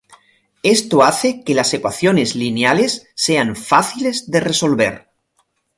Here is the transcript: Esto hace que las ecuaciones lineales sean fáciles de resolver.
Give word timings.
Esto 0.63 1.03
hace 1.03 1.43
que 1.43 1.53
las 1.53 1.75
ecuaciones 1.75 2.35
lineales 2.35 3.07
sean 3.13 3.55
fáciles 3.55 4.31
de 4.31 4.39
resolver. 4.39 5.09